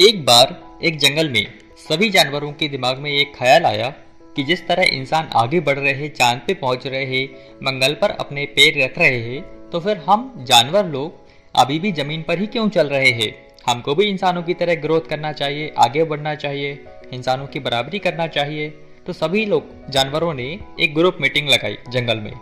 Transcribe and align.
एक 0.00 0.24
बार, 0.24 0.78
एक 0.82 0.98
जंगल 0.98 1.28
में, 1.28 1.46
सभी 1.78 2.10
जानवरों 2.10 2.52
के 2.52 2.68
दिमाग 2.68 2.98
में 2.98 3.10
एक 3.10 3.32
ख्याल 3.36 3.64
आया 3.64 3.88
कि 4.36 4.42
जिस 4.42 4.66
तरह 4.68 4.82
इंसान 4.82 5.28
आगे 5.36 5.60
बढ़ 5.60 5.78
रहे, 5.78 6.08
चाँद 6.08 6.40
पे 6.46 6.54
पहुँच 6.54 6.86
रहे 6.86 7.04
हैं 7.04 7.28
मंगल 7.62 7.94
पर 7.94 8.10
अपने 8.10 8.44
पैर 8.46 8.82
रख 8.84 8.98
रहे 8.98 9.18
हैं 9.20 9.70
तो 9.70 9.80
फिर 9.80 9.96
हम 9.96 10.44
जानवर 10.48 10.86
लोग 10.86 11.12
अभी 11.54 11.78
भी 11.78 11.92
ज़मीन 11.92 12.22
पर 12.22 12.38
ही 12.38 12.46
क्यों 12.46 12.68
चल 12.68 12.88
रहे 12.88 13.10
हैं? 13.10 13.32
हमको 13.66 13.94
भी 13.94 14.04
इंसानों 14.04 14.42
की 14.42 14.54
तरह 14.54 14.74
ग्रोथ 14.74 15.00
करना 15.00 15.32
चाहिए, 15.32 15.72
आगे 15.78 16.04
बढ़ना 16.04 16.34
चाहिए, 16.34 16.78
इंसानों 17.12 17.46
की 17.46 17.60
बराबरी 17.60 17.98
करना 17.98 18.26
चाहिए। 18.26 18.68
तो 19.06 19.12
सभी 19.12 19.44
लोग, 19.46 19.90
जानवरों 19.90 20.34
ने 20.34 20.58
एक 20.80 20.94
ग्रुप 20.94 21.18
मीटिंग 21.20 21.48
लगाई 21.48 21.76
जंगल 21.88 22.18
में। 22.18 22.32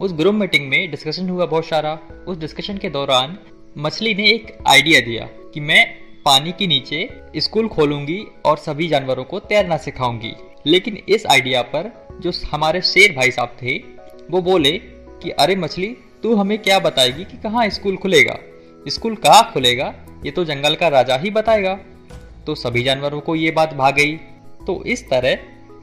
उस 0.00 0.12
ग्रुप 0.12 0.34
मीटिंग 0.34 0.68
में 0.68 0.90
डिस्कशन 0.90 1.28
हुआ 1.28 1.46
बहुत 1.46 1.66
सारा। 1.66 1.98
उस 2.28 2.38
डिस्कशन 2.38 2.78
के 2.78 2.90
दौरान 2.90 3.38
मछली 3.78 4.14
ने 4.14 4.30
एक 4.30 4.56
आइडिया 4.66 5.00
दिया 5.00 5.28
कि 5.54 5.60
मैं 5.60 6.01
पानी 6.24 6.52
के 6.52 6.66
नीचे 6.66 7.08
स्कूल 7.36 7.68
खोलूँगी 7.68 8.24
और 8.44 8.58
सभी 8.58 8.88
जानवरों 8.88 9.24
को 9.24 9.38
तैरना 9.38 9.76
सिखाऊँगी। 9.76 10.32
लेकिन 10.66 10.98
इस 11.08 11.26
आइडिया 11.26 11.62
पर 11.62 12.06
जो 12.20 12.32
हमारे 12.50 12.80
शेर 12.80 13.12
भाई 13.16 13.30
साहब 13.30 13.48
थे, 13.48 13.78
वो 14.30 14.42
बोले 14.42 14.72
कि, 15.22 15.30
अरे 15.30 15.56
मछली, 15.56 15.96
तू 16.22 16.34
हमें 16.34 16.58
क्या 16.58 16.78
बताएगी 16.78 17.24
कि 17.24 17.36
कहाँ 17.36 17.68
स्कूल 17.68 17.96
खुलेगा? 17.96 18.38
स्कूल 18.88 19.14
कहाँ 19.14 19.50
खुलेगा? 19.52 19.94
ये 20.24 20.30
तो 20.30 20.44
जंगल 20.44 20.74
का 20.74 20.88
राजा 20.88 21.16
ही 21.16 21.30
बताएगा। 21.30 21.78
तो 22.46 22.54
सभी 22.54 22.82
जानवरों 22.82 23.20
को 23.20 23.36
ये 23.36 23.50
बात 23.50 23.74
भाग 23.74 23.94
गई। 23.94 24.16
तो 24.66 24.84
इस 24.84 25.10
तरह 25.10 25.38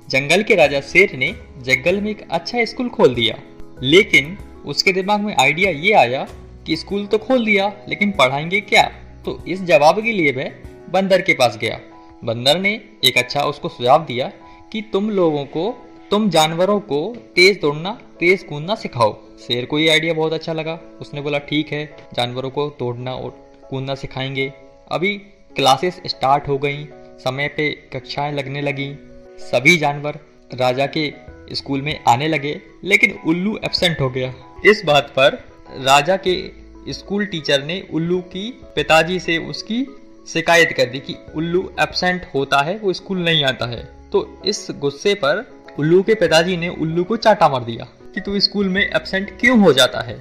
जंगल 0.09 0.44
के 0.44 0.56
राजा 0.56 0.81
शेर 0.81 1.16
ने 1.16 1.36
जंगल 1.62 2.02
में 2.02 2.12
एक 2.12 2.28
अच्छा 2.31 2.66
स्कूल 2.66 2.90
खोल 2.90 3.16
दिया। 3.16 3.40
लेकिन 3.84 4.38
उसके 4.66 4.92
दिमाग 4.92 5.22
में 5.22 5.36
आइडिया 5.36 5.72
ये 5.72 5.94
आया 5.94 6.28
कि 6.67 6.76
स्कूल 6.76 7.06
तो 7.06 7.17
खोल 7.17 7.45
दिया, 7.45 7.73
लेकिन 7.90 8.12
पढ़ाएँगे 8.12 8.62
क्या? 8.62 8.92
तो 9.26 9.44
इस 9.48 9.64
जवाब 9.64 10.04
के 10.04 10.12
लिए 10.12 10.32
वह 10.32 10.52
बंदर 10.90 11.22
के 11.22 11.34
पास 11.34 11.58
गया। 11.58 11.80
बंदर 12.23 12.59
ने 12.59 12.82
एक 13.04 13.18
अच्छा 13.18 13.42
उसको 13.42 13.70
सुझाव 13.70 14.05
दिया 14.05 14.32
कि 14.72 14.82
तुम 14.82 15.09
लोगों 15.09 15.45
को, 15.45 15.88
तुम 16.12 16.30
जानवरों 16.30 16.80
को 16.80 17.16
तेज 17.36 17.62
दौड़ना, 17.62 18.02
तेज 18.20 18.44
कूदना 18.44 18.75
सिखाओ। 18.75 19.17
शेर 19.47 19.66
को 19.66 19.80
ये 19.80 19.90
आइडिया 19.90 20.14
बहुत 20.14 20.34
अच्छा 20.34 20.53
लगा। 20.53 20.80
उसने 21.02 21.22
बोला, 21.22 21.38
ठीक 21.38 21.72
है, 21.72 21.97
जानवरों 22.14 22.50
को 22.50 22.70
दौड़ना 22.80 23.14
और 23.14 23.52
कूदना 23.70 23.95
सिखाएँगे। 23.95 24.53
अभी 24.92 25.17
क्लासेस 25.56 26.02
स्टार्ट 26.06 26.47
हो 26.47 26.58
गई, 26.58 26.88
समय 26.94 27.47
पे 27.47 27.70
कक्षाएँ 27.70 28.34
लगने 28.34 28.62
लगी। 28.62 28.95
सभी 29.40 29.78
जानवर 29.78 30.20
राजा 30.53 30.86
के 30.86 31.14
स्कूल 31.53 31.81
में 31.81 32.03
आने 32.08 32.28
लगे, 32.28 32.62
लेकिन 32.84 33.20
उल्लू 33.28 33.59
एबसेंट 33.66 34.02
हो 34.02 34.09
गया। 34.09 34.34
इस 34.66 34.81
बात 34.86 35.03
पर 35.03 35.34
राजा 35.78 36.17
के 36.17 36.52
स्कूल 36.89 37.25
टीचर 37.25 37.63
ने 37.63 37.83
उल्लू 37.94 38.19
की 38.22 38.49
पिताजी 38.75 39.19
से 39.19 39.38
उसकी 39.38 39.83
शिकायत 40.27 40.73
कर 40.77 40.85
दी 40.85 40.99
कि 40.99 41.16
उल्लू 41.35 41.61
एबसेंट 41.80 42.25
होता 42.35 42.61
है, 42.61 42.77
वो 42.77 42.94
स्कूल 42.94 43.19
नहीं 43.19 43.44
आता 43.44 43.66
है। 43.66 43.83
तो 44.11 44.41
इस 44.45 44.67
गुस्से 44.72 45.13
पर 45.13 45.45
उल्लू 45.80 46.02
के 46.03 46.13
पिताजी 46.16 46.57
ने 46.57 46.69
उल्लू 46.69 47.03
को 47.03 47.17
चाटा 47.17 47.50
मार 47.50 47.63
दिया 47.63 47.88
कि 48.13 48.22
तू 48.22 48.39
स्कूल 48.39 48.69
में 48.69 48.81
एबसेंट 48.81 49.39
क्यों 49.39 49.59
हो 49.59 49.73
जाता 49.73 50.02
है। 50.02 50.17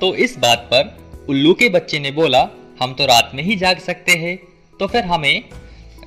तो 0.00 0.14
इस 0.14 0.38
बात 0.38 0.68
पर 0.72 0.96
उल्लू 1.28 1.52
के 1.54 1.68
बच्चे 1.68 1.98
ने 1.98 2.10
बोला, 2.10 2.48
हम 2.82 2.94
तो 2.94 3.06
रात 3.06 3.30
में 3.34 3.42
ही 3.42 3.56
जाग 3.56 3.78
सकते 3.78 4.12
हैं 4.12 4.38
तो 4.80 4.86
फिर 4.86 5.04
हमें 5.04 5.44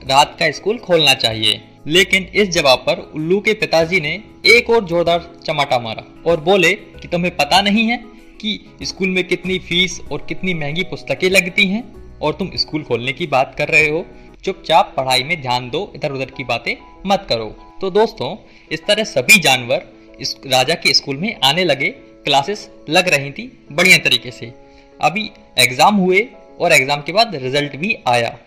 रात 0.09 0.35
का 0.39 0.51
स्कूल 0.51 0.77
खोलना 0.77 1.13
चाहिए। 1.13 1.61
लेकिन 1.87 2.23
इस 2.35 2.49
जवाब 2.49 2.79
पर 2.79 2.99
उल्लू 3.15 3.39
के 3.39 3.53
पिताजी 3.53 3.99
ने 3.99 4.11
एक 4.45 4.69
और 4.69 4.83
जोरदार 4.83 5.31
चमाटा 5.45 5.79
मारा 5.79 6.03
और 6.25 6.39
बोले 6.39 6.71
कि 6.73 7.07
तुम्हें 7.07 7.35
पता 7.37 7.61
नहीं 7.61 7.87
है 7.87 8.03
कि 8.41 8.59
स्कूल 8.83 9.09
में 9.09 9.23
कितनी 9.23 9.57
फ़ीस 9.59 9.99
और 10.11 10.25
कितनी 10.29 10.53
महँगी 10.53 10.83
पुस्तकें 10.83 11.29
लगती 11.29 11.67
हैं? 11.67 11.83
और 12.21 12.33
तुम 12.33 12.51
स्कूल 12.55 12.83
खोलने 12.83 13.13
की 13.13 13.27
बात 13.27 13.55
कर 13.57 13.67
रहे 13.67 13.89
हो? 13.89 14.05
चुपचाप 14.43 14.93
पढ़ाई 14.97 15.23
में 15.23 15.41
ध्यान 15.41 15.69
दो 15.69 15.91
इधर 15.95 16.11
उधर 16.11 16.31
की 16.31 16.43
बातें 16.43 16.75
मत 17.05 17.25
करो। 17.29 17.45
तो 17.81 17.89
दोस्तों, 17.89 18.35
इस 18.71 18.85
तरह 18.85 19.03
सभी 19.03 19.39
जानवर 19.39 19.85
इस 20.21 20.35
राजा 20.45 20.75
के 20.75 20.93
स्कूल 20.93 21.17
में 21.17 21.35
आने 21.43 21.63
लगे। 21.63 21.89
क्लासेस 22.25 22.69
लग 22.89 23.07
रही 23.07 23.31
थी 23.31 23.51
बढ़िया 23.71 23.97
तरीके 23.97 24.31
से। 24.31 24.53
अभी 24.99 25.29
एग्ज़ाम 25.59 25.95
हुए 25.95 26.27
और 26.59 26.71
एग्ज़ाम 26.71 27.01
के 27.01 27.11
बाद 27.11 27.35
रिज़ल्ट 27.35 27.75
भी 27.75 27.95
आया। 28.07 28.37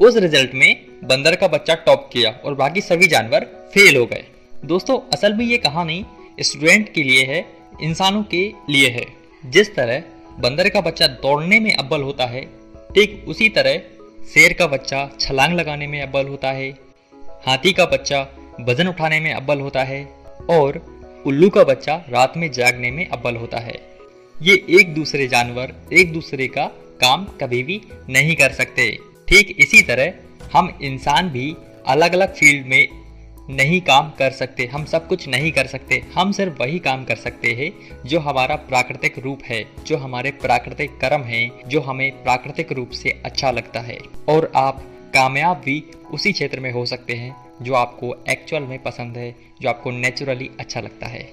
उस 0.00 0.16
रिज़ल्ट 0.16 0.54
में 0.54 0.86
बंदर 1.04 1.34
का 1.36 1.48
बच्चा 1.48 1.74
टॉप 1.76 2.08
किया 2.12 2.30
और 2.44 2.54
बाकी 2.54 2.80
सभी 2.80 3.06
जानवर 3.06 3.44
फेल 3.74 3.96
हो 3.96 4.04
गए। 4.06 4.24
दोस्तों, 4.64 4.98
असल 5.12 5.34
में 5.34 5.44
ये 5.44 5.56
कहानी 5.58 6.04
स्टूडेंट 6.40 6.92
के 6.92 7.02
लिए 7.02 7.24
है, 7.24 7.44
इंसानों 7.82 8.22
के 8.24 8.42
लिए 8.70 8.88
है। 8.88 9.06
जिस 9.42 9.74
तरह 9.74 10.02
बंदर 10.38 10.68
का 10.68 10.80
बच्चा 10.80 11.06
दौड़ने 11.22 11.58
में 11.60 11.74
अव्वल 11.74 12.02
होता 12.02 12.26
है, 12.26 12.40
ठीक 12.94 13.24
उसी 13.28 13.48
तरह 13.48 13.78
शेर 14.26 14.52
का 14.52 14.66
बच्चा 14.66 15.08
छलांग 15.20 15.54
लगाने 15.54 15.86
में 15.86 16.00
अव्वल 16.02 16.28
होता 16.28 16.50
है, 16.52 16.68
हाथी 17.46 17.72
का 17.72 17.86
बच्चा 17.86 18.20
वज़न 18.60 18.88
उठाने 18.88 19.20
में 19.20 19.32
अव्वल 19.34 19.60
होता 19.60 19.82
है 19.84 20.02
और 20.50 20.80
उल्लू 21.26 21.48
का 21.48 21.64
बच्चा 21.64 21.94
रात 22.08 22.36
में 22.36 22.50
जागने 22.52 22.90
में 22.90 23.06
अव्वल 23.08 23.36
होता 23.36 23.58
है। 23.58 23.74
ये 24.36 24.54
एक 24.70 24.94
दूसरे 24.94 25.26
जानवर, 25.28 25.72
एक 25.92 26.12
दूसरे 26.12 26.46
का 26.48 26.66
काम 27.00 27.24
कभी 27.40 27.62
भी 27.62 27.80
नहीं 28.10 28.36
कर 28.36 28.52
सकते। 28.52 28.90
ठीक 29.28 29.56
इसी 29.60 29.82
तरह 29.82 30.12
हम 30.52 30.78
इंसान 30.82 31.28
भी 31.30 31.54
अलग 31.86 32.12
अलग 32.12 32.34
फ़ील्ड 32.34 32.66
में 32.66 32.99
नहीं 33.50 33.80
काम 33.80 34.10
कर 34.10 34.30
सकते, 34.30 34.64
हम 34.64 34.84
सब 34.84 35.08
कुछ 35.08 35.28
नहीं 35.28 35.52
कर 35.52 35.66
सकते। 35.66 36.02
हम 36.14 36.32
सिर्फ़ 36.32 36.62
वही 36.62 36.78
काम 36.78 37.04
कर 37.04 37.16
सकते 37.16 37.52
हैं 37.52 37.72
जो 38.06 38.20
हमारा 38.20 38.56
प्राकृतिक 38.56 39.18
रूप 39.18 39.40
है, 39.44 39.64
जो 39.86 39.96
हमारे 39.96 40.30
प्राकृतिक 40.30 40.90
कर्म 40.90 41.22
है, 41.22 41.50
जो 41.66 41.80
हमें 41.80 42.22
प्राकृतिक 42.22 42.72
रूप 42.72 42.90
से 42.90 43.22
अच्छा 43.24 43.50
लगता 43.50 43.80
है। 43.80 43.98
और 44.28 44.52
आप 44.56 44.82
कामयाब 45.14 45.56
भी 45.56 45.84
उसी 46.12 46.32
क्षेत्र 46.32 46.60
में 46.60 46.72
हो 46.72 46.86
सकते 46.86 47.12
हैं 47.12 47.36
जो 47.62 47.74
आपको 47.74 48.24
एक्चुअल 48.30 48.62
में 48.62 48.82
पसंद 48.82 49.16
है, 49.16 49.34
जो 49.62 49.68
आपको 49.68 49.90
नेचुरली 49.90 50.50
अच्छा 50.60 50.80
लगता 50.80 51.06
है। 51.06 51.32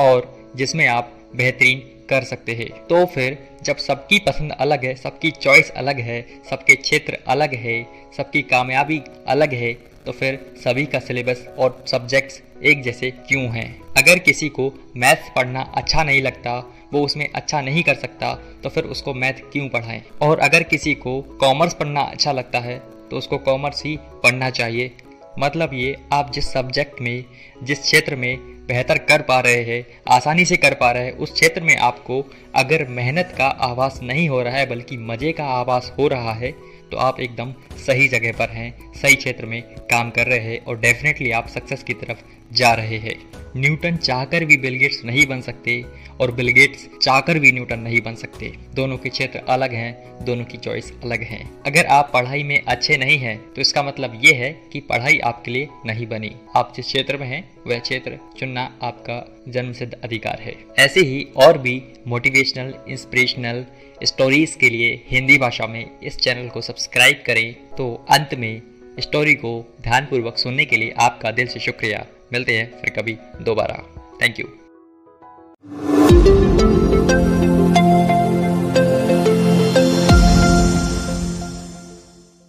और 0.00 0.50
जिसमें 0.56 0.86
आप 0.86 1.12
बेहतरीन 1.36 1.78
कर 2.10 2.24
सकते 2.24 2.52
हैं। 2.52 2.68
तो 2.70 3.06
फिर 3.06 3.48
जब 3.62 3.76
सबकी 3.76 4.18
पसंद 4.18 4.52
अलग 4.52 4.84
है, 4.84 4.94
सबकी 4.94 5.30
चॉइस 5.30 5.70
अलग 5.70 6.00
है, 6.00 6.26
सबके 6.50 6.74
क्षेत्र 6.74 7.18
अलग 7.26 7.54
है, 7.54 7.86
सबकी 8.16 8.42
कामयाबी 8.42 9.02
अलग 9.26 9.54
है 9.54 9.91
तो 10.06 10.12
फिर 10.12 10.38
सभी 10.56 10.84
का 10.86 10.98
सिलेबस 10.98 11.46
और 11.58 11.84
सब्जेक्ट्स 11.86 12.40
एक 12.64 12.82
जैसे 12.82 13.10
क्यों 13.28 13.42
हैं? 13.48 13.82
अगर 13.98 14.18
किसी 14.18 14.48
को 14.48 14.72
मैथ्स 14.96 15.30
पढ़ना 15.36 15.60
अच्छा 15.76 16.04
नहीं 16.04 16.22
लगता, 16.22 16.58
वो 16.92 17.04
उसमें 17.04 17.28
अच्छा 17.34 17.60
नहीं 17.60 17.82
कर 17.82 17.94
सकता 17.94 18.34
तो 18.62 18.68
फिर 18.68 18.84
उसको 18.84 19.14
मैथ 19.14 19.42
क्यों 19.52 19.68
पढ़ाएँ? 19.68 20.02
और 20.22 20.38
अगर 20.38 20.62
किसी 20.62 20.94
को 20.94 21.20
कॉमर्स 21.40 21.74
पढ़ना 21.74 22.00
अच्छा 22.00 22.32
लगता 22.32 22.60
है 22.60 22.78
तो 23.10 23.18
उसको 23.18 23.38
कॉमर्स 23.38 23.84
ही 23.84 23.96
पढ़ना 24.22 24.50
चाहिए। 24.50 24.90
मतलब 25.38 25.70
ये, 25.74 25.96
आप 26.12 26.32
जिस 26.32 26.52
सब्जेक्ट 26.52 27.00
में, 27.00 27.24
जिस 27.62 27.80
क्षेत्र 27.80 28.16
में 28.16 28.36
बेहतर 28.66 28.98
कर 28.98 29.22
पा 29.22 29.38
रहे 29.40 29.62
हैं, 29.64 29.84
आसानी 30.08 30.44
से 30.44 30.56
कर 30.56 30.74
पा 30.74 30.90
रहे 30.92 31.04
हैं, 31.04 31.12
उस 31.12 31.32
क्षेत्र 31.32 31.62
में 31.62 31.76
आपको 31.76 32.24
अगर 32.54 32.86
मेहनत 32.88 33.34
का 33.38 33.46
आभास 33.46 33.98
नहीं 34.02 34.28
हो 34.28 34.42
रहा 34.42 34.56
है, 34.56 34.66
बल्कि 34.66 34.96
मज़े 34.96 35.32
का 35.32 35.44
आभास 35.50 35.92
हो 35.98 36.08
रहा 36.08 36.32
है 36.32 36.54
तो 36.92 36.96
आप 36.98 37.20
एकदम 37.20 37.52
सही 37.86 38.08
जगह 38.08 38.32
पर 38.32 38.50
हैं, 38.50 38.92
सही 38.92 39.14
क्षेत्र 39.14 39.46
में 39.46 39.62
काम 39.90 40.10
कर 40.10 40.26
रहे 40.26 40.38
हैं 40.40 40.64
और 40.64 40.80
डेफिनेटली 40.80 41.30
आप 41.30 41.48
सक्सेस 41.48 41.82
की 41.82 41.94
तरफ़ 41.94 42.18
जा 42.52 42.72
रहे 42.72 42.96
हैं। 42.98 43.14
न्यूटन 43.56 43.96
चाहकर 43.96 44.44
भी 44.44 44.56
बिलगेट्स 44.56 45.04
नहीं 45.04 45.26
बन 45.26 45.40
सकते 45.40 45.84
और 46.20 46.30
बिलगेट्स 46.32 46.86
चाहकर 47.02 47.38
भी 47.38 47.52
न्यूटन 47.52 47.78
नहीं 47.78 48.00
बन 48.00 48.14
सकते। 48.14 48.52
दोनों 48.74 48.96
के 48.98 49.08
क्षेत्र 49.08 49.38
अलग 49.48 49.74
हैं, 49.74 50.24
दोनों 50.24 50.44
की 50.44 50.58
चॉइस 50.58 50.92
अलग 51.04 51.22
है। 51.22 51.42
अगर 51.66 51.86
आप 51.86 52.10
पढ़ाई 52.14 52.42
में 52.42 52.60
अच्छे 52.62 52.96
नहीं 52.96 53.18
हैं 53.18 53.36
तो 53.54 53.60
इसका 53.60 53.82
मतलब 53.82 54.20
ये 54.24 54.32
है 54.34 54.50
कि 54.72 54.80
पढ़ाई 54.80 55.18
आपके 55.24 55.50
लिए 55.50 55.68
नहीं 55.86 56.06
बनी। 56.06 56.32
आप 56.56 56.72
जिस 56.76 56.86
क्षेत्र 56.86 57.16
में 57.16 57.26
हैं, 57.26 57.44
वह 57.66 57.78
क्षेत्र 57.78 58.18
चुनना 58.38 58.70
आपका 58.82 59.24
जन्मसिद्ध 59.48 59.92
अधिकार 59.94 60.40
है। 60.40 60.54
ऐसे 60.78 61.00
ही 61.02 61.26
और 61.36 61.58
भी 61.58 61.82
मोटिवेशनल 62.06 62.74
इंस्पिरेशनल 62.88 63.64
स्टोरीज 64.04 64.54
के 64.54 64.70
लिए 64.70 65.04
हिंदी 65.08 65.38
भाषा 65.38 65.66
में 65.66 65.90
इस 66.02 66.16
चैनल 66.16 66.48
को 66.48 66.60
सब्सक्राइब 66.60 67.22
करें 67.26 67.54
तो 67.76 68.06
अंत 68.10 68.34
में 68.34 68.62
स्टोरी 68.98 69.34
को 69.34 69.76
ध्यानपूर्वक 69.82 70.38
सुनने 70.38 70.64
के 70.64 70.76
लिए 70.76 70.94
आपका 71.00 71.30
दिल 71.30 71.46
से 71.46 71.60
शुक्रिया। 71.60 72.06
मिलते 72.32 72.58
हैं 72.58 72.80
फिर 72.80 72.90
कभी 72.90 73.16
दोबारा। 73.40 73.82
Thank 74.22 74.40
you 74.40 74.46